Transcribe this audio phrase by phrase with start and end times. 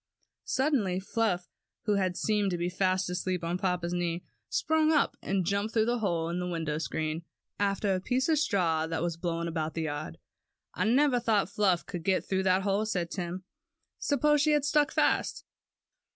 [0.45, 1.47] Suddenly Fluff,
[1.83, 5.87] who had seemed to be fast asleep on papa's knee, sprang up and jumped through
[5.91, 7.23] a hole in the window screen,
[7.59, 10.17] after a piece of straw that was blowing about the yard.
[10.73, 13.43] "I never thought Fluff could get through that hole," said Tim;
[13.99, 15.45] "suppose she had stuck fast."